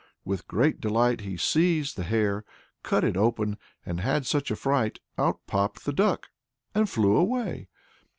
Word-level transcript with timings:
With 0.25 0.47
great 0.47 0.81
delight 0.81 1.21
he 1.21 1.37
seized 1.37 1.95
the 1.95 2.01
hare, 2.01 2.43
cut 2.81 3.03
it 3.03 3.15
open 3.15 3.59
and 3.85 3.99
had 3.99 4.25
such 4.25 4.49
a 4.49 4.55
fright! 4.55 4.97
Out 5.15 5.45
popped 5.45 5.85
the 5.85 5.93
duck 5.93 6.29
and 6.73 6.89
flew 6.89 7.15
away. 7.15 7.67